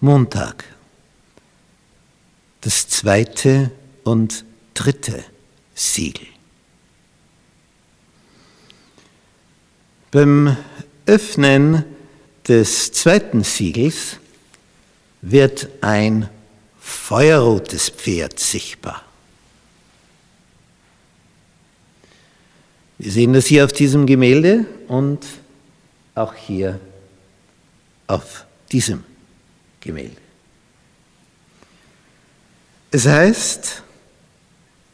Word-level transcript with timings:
Montag. 0.00 0.64
Das 2.62 2.88
zweite 2.88 3.70
und 4.02 4.44
dritte 4.72 5.22
Siegel. 5.74 6.26
Beim 10.10 10.56
Öffnen 11.06 11.84
des 12.48 12.92
zweiten 12.92 13.44
Siegels 13.44 14.16
wird 15.20 15.68
ein 15.82 16.30
feuerrotes 16.80 17.90
Pferd 17.90 18.38
sichtbar. 18.40 19.04
Wir 22.96 23.12
sehen 23.12 23.34
das 23.34 23.46
hier 23.46 23.64
auf 23.64 23.72
diesem 23.72 24.06
Gemälde 24.06 24.64
und 24.88 25.24
auch 26.14 26.34
hier 26.34 26.80
auf 28.06 28.46
diesem 28.72 29.04
Gemälde. 29.80 30.16
Es 32.90 33.06
heißt 33.06 33.82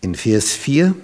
in 0.03 0.15
Vers 0.15 0.53
4, 0.53 0.95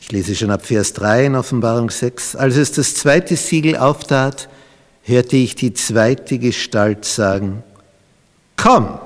ich 0.00 0.12
lese 0.12 0.34
schon 0.34 0.50
ab 0.50 0.64
Vers 0.64 0.92
3 0.94 1.26
in 1.26 1.34
Offenbarung 1.36 1.90
6, 1.90 2.36
als 2.36 2.56
es 2.56 2.72
das 2.72 2.94
zweite 2.94 3.36
Siegel 3.36 3.76
auftat, 3.76 4.48
hörte 5.02 5.36
ich 5.36 5.54
die 5.54 5.74
zweite 5.74 6.38
Gestalt 6.38 7.04
sagen, 7.04 7.62
komm! 8.56 8.98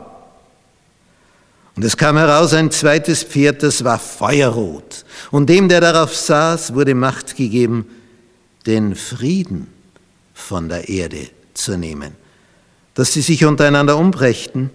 Und 1.75 1.85
es 1.85 1.97
kam 1.99 2.17
heraus 2.17 2.55
ein 2.55 2.71
zweites 2.71 3.23
Pferd, 3.23 3.63
das 3.63 3.85
war 3.85 3.99
feuerrot. 3.99 5.05
Und 5.31 5.51
dem, 5.51 5.69
der 5.69 5.83
darauf 5.83 6.17
saß, 6.17 6.73
wurde 6.75 6.95
Macht 6.95 7.37
gegeben, 7.37 7.87
den 8.67 8.95
Frieden 8.95 9.67
von 10.33 10.71
der 10.71 10.89
Erde 10.89 11.29
zu 11.53 11.77
nehmen, 11.77 12.15
dass 12.97 13.13
sie 13.13 13.21
sich 13.21 13.45
untereinander 13.45 13.97
umbrächten. 13.99 14.71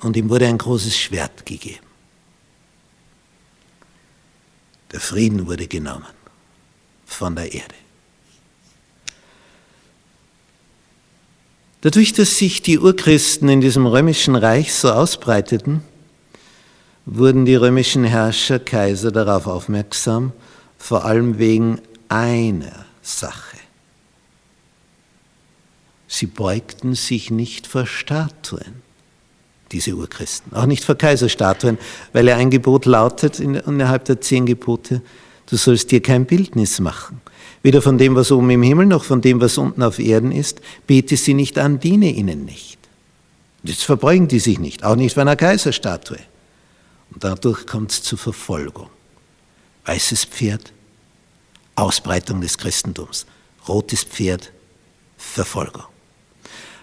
Und 0.00 0.16
ihm 0.16 0.28
wurde 0.28 0.46
ein 0.46 0.58
großes 0.58 0.96
Schwert 0.96 1.44
gegeben. 1.44 1.84
Der 4.92 5.00
Frieden 5.00 5.48
wurde 5.48 5.66
genommen 5.66 6.06
von 7.06 7.34
der 7.34 7.52
Erde. 7.52 7.74
Dadurch, 11.80 12.12
dass 12.12 12.36
sich 12.36 12.60
die 12.62 12.78
Urchristen 12.78 13.48
in 13.48 13.60
diesem 13.60 13.86
römischen 13.86 14.36
Reich 14.36 14.74
so 14.74 14.92
ausbreiteten, 14.92 15.82
wurden 17.06 17.46
die 17.46 17.54
römischen 17.54 18.04
Herrscher, 18.04 18.58
Kaiser 18.58 19.12
darauf 19.12 19.46
aufmerksam, 19.46 20.32
vor 20.76 21.06
allem 21.06 21.38
wegen 21.38 21.80
einer 22.08 22.84
Sache. 23.00 23.56
Sie 26.08 26.26
beugten 26.26 26.94
sich 26.94 27.30
nicht 27.30 27.66
vor 27.66 27.86
Statuen, 27.86 28.82
diese 29.70 29.94
Urchristen, 29.94 30.54
auch 30.54 30.64
nicht 30.64 30.82
vor 30.82 30.94
Kaiserstatuen, 30.94 31.76
weil 32.14 32.26
ja 32.26 32.36
ein 32.36 32.50
Gebot 32.50 32.86
lautet 32.86 33.38
innerhalb 33.38 34.06
der 34.06 34.20
zehn 34.20 34.46
Gebote, 34.46 35.02
du 35.46 35.56
sollst 35.56 35.90
dir 35.90 36.00
kein 36.00 36.24
Bildnis 36.24 36.80
machen. 36.80 37.20
Weder 37.62 37.82
von 37.82 37.98
dem, 37.98 38.14
was 38.14 38.32
oben 38.32 38.48
im 38.50 38.62
Himmel, 38.62 38.86
noch 38.86 39.04
von 39.04 39.20
dem, 39.20 39.40
was 39.40 39.58
unten 39.58 39.82
auf 39.82 39.98
Erden 39.98 40.32
ist. 40.32 40.60
Bete 40.86 41.16
sie 41.16 41.34
nicht 41.34 41.58
an, 41.58 41.80
diene 41.80 42.10
ihnen 42.10 42.44
nicht. 42.44 42.78
Jetzt 43.62 43.84
verbeugen 43.84 44.28
die 44.28 44.38
sich 44.38 44.58
nicht, 44.58 44.84
auch 44.84 44.96
nicht 44.96 45.14
vor 45.14 45.22
einer 45.22 45.36
Kaiserstatue. 45.36 46.18
Und 47.10 47.24
dadurch 47.24 47.66
kommt 47.66 47.90
es 47.90 48.02
zur 48.02 48.18
Verfolgung. 48.18 48.88
Weißes 49.84 50.24
Pferd, 50.24 50.72
Ausbreitung 51.74 52.40
des 52.40 52.56
Christentums. 52.56 53.26
Rotes 53.66 54.04
Pferd, 54.04 54.52
Verfolgung. 55.16 55.84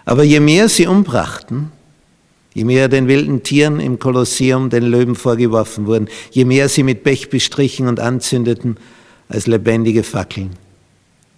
Aber 0.06 0.22
je 0.22 0.40
mehr 0.40 0.68
sie 0.68 0.86
umbrachten, 0.86 1.72
je 2.54 2.64
mehr 2.64 2.88
den 2.88 3.08
wilden 3.08 3.42
Tieren 3.42 3.80
im 3.80 3.98
Kolosseum 3.98 4.70
den 4.70 4.84
Löwen 4.84 5.16
vorgeworfen 5.16 5.86
wurden, 5.86 6.08
je 6.30 6.44
mehr 6.44 6.68
sie 6.68 6.84
mit 6.84 7.02
Pech 7.02 7.28
bestrichen 7.28 7.88
und 7.88 8.00
anzündeten 8.00 8.78
als 9.28 9.48
lebendige 9.48 10.04
Fackeln, 10.04 10.50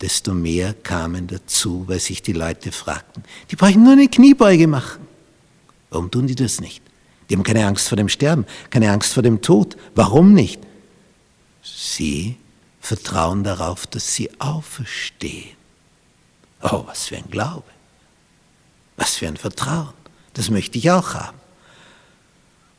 desto 0.03 0.35
mehr 0.35 0.75
kamen 0.83 1.27
dazu, 1.27 1.85
weil 1.89 1.99
sich 1.99 2.23
die 2.23 2.35
Leute 2.35 2.71
fragten, 2.71 3.25
die 3.51 3.57
brauchen 3.57 3.83
nur 3.83 3.95
eine 3.95 4.07
Kniebeuge 4.07 4.67
machen. 4.67 5.01
Warum 5.89 6.11
tun 6.11 6.27
die 6.27 6.35
das 6.35 6.61
nicht? 6.61 6.83
Die 7.29 7.35
haben 7.35 7.43
keine 7.43 7.67
Angst 7.67 7.89
vor 7.89 7.97
dem 7.97 8.11
Sterben, 8.11 8.45
keine 8.69 8.93
Angst 8.93 9.15
vor 9.15 9.23
dem 9.23 9.41
Tod. 9.41 9.79
Warum 9.95 10.35
nicht? 10.35 10.61
Sie 11.63 12.37
vertrauen 12.81 13.45
darauf, 13.45 13.87
dass 13.87 14.15
sie 14.15 14.31
auferstehen. 14.39 15.57
Oh, 16.63 16.85
was 16.87 17.07
für 17.07 17.17
ein 17.17 17.31
Glaube. 17.31 17.65
Was 18.99 19.17
für 19.17 19.29
ein 19.29 19.39
Vertrauen. 19.39 19.95
Das 20.35 20.51
möchte 20.51 20.77
ich 20.77 20.91
auch 20.91 21.15
haben. 21.15 21.39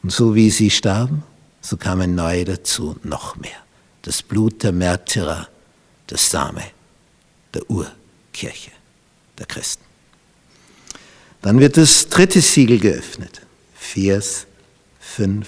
Und 0.03 0.11
so 0.11 0.35
wie 0.35 0.51
sie 0.51 0.69
starben, 0.69 1.23
so 1.61 1.75
kamen 1.75 2.13
neue 2.13 2.45
dazu, 2.45 2.97
noch 3.03 3.35
mehr. 3.37 3.51
Das 4.03 4.21
Blut 4.21 4.63
der 4.63 4.71
Märtyrer, 4.71 5.47
das 6.07 6.29
Same 6.29 6.63
der 7.53 7.69
Urkirche 7.69 8.71
der 9.37 9.45
Christen. 9.45 9.83
Dann 11.41 11.59
wird 11.59 11.77
das 11.77 12.07
dritte 12.09 12.41
Siegel 12.41 12.79
geöffnet. 12.79 13.41
Vers 13.73 14.45
5 14.99 15.47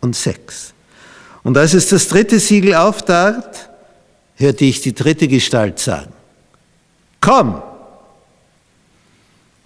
und 0.00 0.16
6. 0.16 0.72
Und 1.42 1.56
als 1.58 1.74
es 1.74 1.88
das 1.88 2.08
dritte 2.08 2.38
Siegel 2.38 2.74
auftat, 2.74 3.70
hörte 4.36 4.64
ich 4.64 4.80
die 4.80 4.94
dritte 4.94 5.28
Gestalt 5.28 5.78
sagen, 5.78 6.12
komm! 7.20 7.62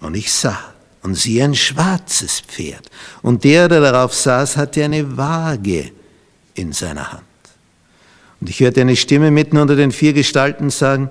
Und 0.05 0.15
ich 0.15 0.31
sah 0.31 0.59
und 1.01 1.15
siehe 1.15 1.43
ein 1.43 1.55
schwarzes 1.55 2.41
Pferd. 2.41 2.89
Und 3.23 3.43
der, 3.43 3.67
der 3.67 3.81
darauf 3.81 4.13
saß, 4.13 4.55
hatte 4.55 4.83
eine 4.83 5.17
Waage 5.17 5.91
in 6.53 6.73
seiner 6.73 7.11
Hand. 7.11 7.23
Und 8.39 8.49
ich 8.49 8.59
hörte 8.59 8.81
eine 8.81 8.95
Stimme 8.95 9.31
mitten 9.31 9.57
unter 9.57 9.75
den 9.75 9.91
vier 9.91 10.13
Gestalten 10.13 10.69
sagen, 10.69 11.09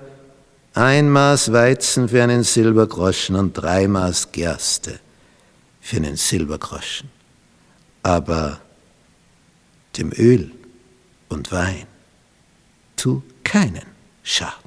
ein 0.74 1.08
Maß 1.10 1.52
Weizen 1.52 2.08
für 2.08 2.22
einen 2.22 2.44
Silbergroschen 2.44 3.34
und 3.36 3.52
drei 3.54 3.88
Maß 3.88 4.30
Gerste 4.30 5.00
für 5.80 5.96
einen 5.96 6.16
Silbergroschen. 6.16 7.10
Aber 8.02 8.60
dem 9.96 10.12
Öl 10.12 10.52
und 11.28 11.50
Wein 11.50 11.86
tu 12.96 13.22
keinen 13.42 13.86
Schaden. 14.22 14.63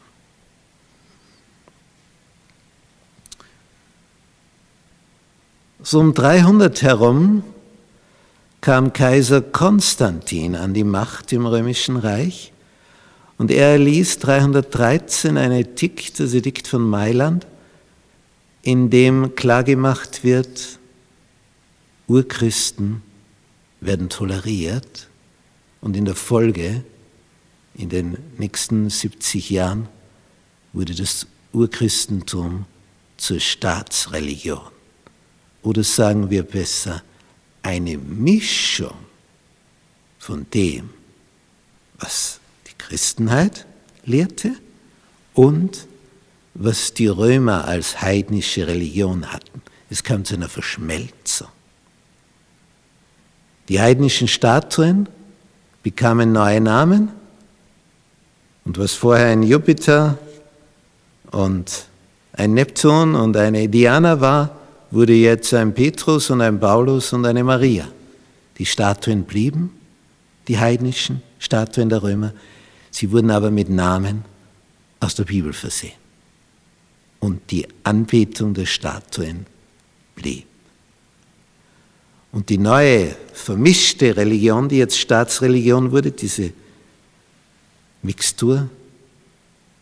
So 5.84 6.00
um 6.00 6.14
300 6.14 6.82
herum 6.82 7.44
kam 8.62 8.94
Kaiser 8.94 9.42
Konstantin 9.42 10.56
an 10.56 10.74
die 10.74 10.84
Macht 10.84 11.32
im 11.32 11.46
römischen 11.46 11.98
Reich 11.98 12.52
und 13.38 13.52
er 13.52 13.74
erließ 13.74 14.18
313 14.18 15.38
ein 15.38 15.52
Edikt, 15.52 16.20
das 16.20 16.34
Edikt 16.34 16.68
von 16.68 16.82
Mailand, 16.82 17.46
in 18.64 18.90
dem 18.90 19.36
klargemacht 19.36 20.24
wird, 20.24 20.80
Urchristen 22.08 23.04
werden 23.80 24.10
toleriert 24.10 25.08
und 25.82 25.96
in 25.96 26.06
der 26.06 26.16
Folge, 26.16 26.84
in 27.76 27.90
den 27.90 28.18
nächsten 28.40 28.90
70 28.90 29.52
Jahren, 29.52 29.88
wurde 30.74 30.96
das 30.96 31.28
Urchristentum 31.54 32.66
zur 33.18 33.40
Staatsreligion. 33.40 34.77
Oder 35.68 35.84
sagen 35.84 36.30
wir 36.30 36.44
besser, 36.44 37.04
eine 37.62 37.98
Mischung 37.98 38.96
von 40.18 40.46
dem, 40.54 40.92
was 42.00 42.40
Christenheit 42.78 43.66
lehrte 44.06 44.54
und 45.34 45.86
was 46.54 46.94
die 46.94 47.08
Römer 47.08 47.66
als 47.66 48.02
heidnische 48.02 48.66
Religion 48.66 49.30
hatten. 49.34 49.62
Es 49.90 50.06
kam 50.06 50.24
zu 50.24 50.36
einer 50.36 50.48
Verschmelzung. 50.48 51.50
Die 53.68 53.82
heidnischen 53.82 54.30
Statuen 54.30 55.10
bekamen 55.84 56.32
neue 56.32 56.62
Namen 56.62 57.12
und 58.64 58.78
was 58.78 58.94
vorher 58.94 59.28
ein 59.28 59.44
Jupiter 59.44 60.18
und 61.32 61.88
ein 62.32 62.54
Neptun 62.54 63.16
und 63.16 63.36
eine 63.36 63.68
Diana 63.68 64.22
war, 64.22 64.58
wurde 64.92 65.14
jetzt 65.14 65.54
ein 65.54 65.74
Petrus 65.74 66.30
und 66.30 66.42
ein 66.42 66.60
Paulus 66.60 67.14
und 67.14 67.26
eine 67.26 67.44
Maria. 67.44 67.88
Die 68.58 68.66
Statuen 68.66 69.24
blieben, 69.24 69.72
die 70.48 70.58
heidnischen 70.58 71.22
Statuen 71.40 71.90
der 71.90 72.04
Römer, 72.04 72.34
Sie 72.90 73.12
wurden 73.12 73.30
aber 73.30 73.52
mit 73.52 73.70
Namen 73.70 74.26
aus 75.00 75.14
der 75.14 75.26
Bibel 75.26 75.54
versehen. 75.54 75.94
Und 77.20 77.52
die 77.52 77.68
Anbetung 77.84 78.56
der 78.56 78.66
Statuen 78.66 79.46
blieb. 80.16 80.48
Und 82.32 82.50
die 82.50 82.58
neue, 82.58 83.16
vermischte 83.34 84.18
Religion, 84.18 84.68
die 84.68 84.78
jetzt 84.78 84.98
Staatsreligion 84.98 85.92
wurde, 85.92 86.12
diese 86.12 86.52
Mixtur, 88.02 88.70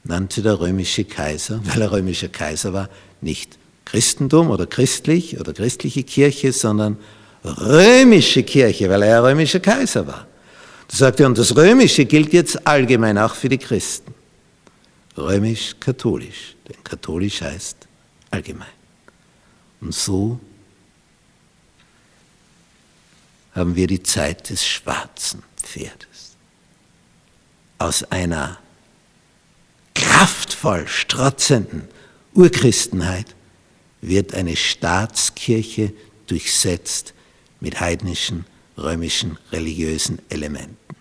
nannte 0.04 0.42
der 0.42 0.60
römische 0.60 1.06
Kaiser, 1.06 1.62
weil 1.66 1.82
er 1.82 1.92
römischer 1.92 2.30
Kaiser 2.30 2.74
war, 2.74 2.90
nicht 3.22 3.58
Christentum 3.86 4.50
oder 4.50 4.66
christlich 4.66 5.40
oder 5.40 5.54
christliche 5.54 6.04
Kirche, 6.04 6.52
sondern 6.52 6.98
römische 7.44 8.44
Kirche, 8.44 8.90
weil 8.90 9.04
er 9.04 9.10
ja 9.10 9.20
römischer 9.22 9.60
Kaiser 9.60 10.08
war. 10.08 10.28
Da 10.88 10.98
sagte 10.98 11.24
er, 11.24 11.28
und 11.28 11.38
das 11.38 11.56
Römische 11.56 12.06
gilt 12.06 12.34
jetzt 12.34 12.68
allgemein 12.68 13.18
auch 13.18 13.36
für 13.36 13.50
die 13.50 13.58
Christen. 13.58 14.14
Römisch-katholisch, 15.18 16.56
denn 16.68 16.84
katholisch 16.84 17.42
heißt 17.42 17.78
allgemein. 18.32 18.68
Und 19.82 19.94
so 19.94 20.40
haben 23.54 23.76
wir 23.76 23.88
die 23.88 24.04
Zeit 24.04 24.50
des 24.50 24.66
schwarzen 24.66 25.44
Pferdes. 25.62 26.36
Aus 27.78 28.04
einer 28.12 28.60
kraftvoll 29.94 30.88
strotzenden 30.88 31.88
Urchristenheit 32.34 33.28
wird 34.08 34.34
eine 34.34 34.56
Staatskirche 34.56 35.94
durchsetzt 36.28 37.14
mit 37.60 37.80
heidnischen, 37.80 38.46
römischen, 38.78 39.38
religiösen 39.52 40.20
Elementen. 40.30 40.95